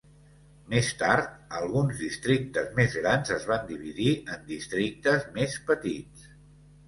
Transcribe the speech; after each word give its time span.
Més 0.73 0.87
tard, 0.99 1.35
alguns 1.57 1.99
districtes 2.05 2.71
més 2.79 2.95
grans 3.03 3.33
es 3.35 3.45
van 3.51 3.69
dividir 3.73 4.09
en 4.37 4.49
districtes 4.53 5.27
més 5.39 5.59
petits. 5.71 6.27